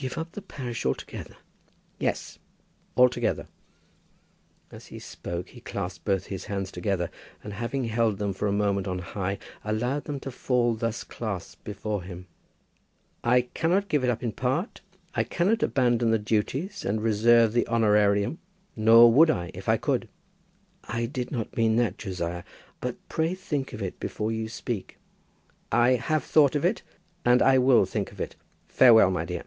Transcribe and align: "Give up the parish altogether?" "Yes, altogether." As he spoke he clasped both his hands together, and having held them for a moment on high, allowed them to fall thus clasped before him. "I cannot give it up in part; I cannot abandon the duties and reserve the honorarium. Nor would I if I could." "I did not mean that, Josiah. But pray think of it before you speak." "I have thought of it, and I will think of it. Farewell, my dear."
"Give 0.00 0.16
up 0.16 0.32
the 0.32 0.40
parish 0.40 0.86
altogether?" 0.86 1.36
"Yes, 1.98 2.38
altogether." 2.96 3.48
As 4.72 4.86
he 4.86 4.98
spoke 4.98 5.50
he 5.50 5.60
clasped 5.60 6.06
both 6.06 6.28
his 6.28 6.46
hands 6.46 6.72
together, 6.72 7.10
and 7.44 7.52
having 7.52 7.84
held 7.84 8.16
them 8.16 8.32
for 8.32 8.48
a 8.48 8.50
moment 8.52 8.88
on 8.88 9.00
high, 9.00 9.36
allowed 9.62 10.04
them 10.04 10.18
to 10.20 10.30
fall 10.30 10.72
thus 10.74 11.04
clasped 11.04 11.62
before 11.64 12.02
him. 12.02 12.26
"I 13.22 13.42
cannot 13.52 13.88
give 13.90 14.02
it 14.02 14.08
up 14.08 14.22
in 14.22 14.32
part; 14.32 14.80
I 15.14 15.22
cannot 15.22 15.62
abandon 15.62 16.10
the 16.12 16.18
duties 16.18 16.82
and 16.82 17.02
reserve 17.02 17.52
the 17.52 17.68
honorarium. 17.68 18.38
Nor 18.74 19.12
would 19.12 19.28
I 19.28 19.50
if 19.52 19.68
I 19.68 19.76
could." 19.76 20.08
"I 20.84 21.04
did 21.04 21.30
not 21.30 21.58
mean 21.58 21.76
that, 21.76 21.98
Josiah. 21.98 22.44
But 22.80 22.96
pray 23.10 23.34
think 23.34 23.74
of 23.74 23.82
it 23.82 24.00
before 24.00 24.32
you 24.32 24.48
speak." 24.48 24.96
"I 25.70 25.96
have 25.96 26.24
thought 26.24 26.56
of 26.56 26.64
it, 26.64 26.80
and 27.22 27.42
I 27.42 27.58
will 27.58 27.84
think 27.84 28.12
of 28.12 28.18
it. 28.18 28.34
Farewell, 28.66 29.10
my 29.10 29.26
dear." 29.26 29.44